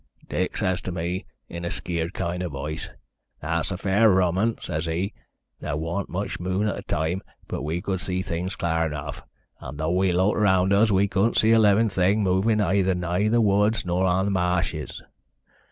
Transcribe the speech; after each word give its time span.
Dick 0.27 0.57
says 0.57 0.81
to 0.81 0.91
me, 0.91 1.27
in 1.47 1.63
a 1.63 1.69
skeered 1.69 2.15
kind 2.15 2.41
of 2.41 2.53
voice, 2.53 2.89
'That's 3.39 3.69
fair 3.73 4.09
a 4.11 4.11
rum 4.11 4.35
un,' 4.35 4.55
says 4.59 4.87
he. 4.87 5.13
There 5.59 5.75
wornt 5.77 6.09
much 6.09 6.39
mune 6.39 6.67
at 6.67 6.75
th' 6.75 6.87
time, 6.87 7.21
but 7.47 7.61
we 7.61 7.81
could 7.83 7.99
see 7.99 8.23
things 8.23 8.55
clar 8.55 8.87
enough, 8.87 9.21
and 9.59 9.77
thow 9.77 9.91
we 9.91 10.11
looked 10.11 10.37
around 10.39 10.73
us 10.73 10.89
we 10.89 11.07
couldn't 11.07 11.37
see 11.37 11.51
a 11.51 11.59
livin' 11.59 11.87
thing 11.89 12.21
a 12.21 12.23
movin' 12.23 12.59
either 12.59 12.95
nigh 12.95 13.27
th' 13.27 13.43
woods 13.43 13.85
nor 13.85 14.07
on 14.07 14.25
th' 14.25 14.31
ma'shes. 14.31 15.03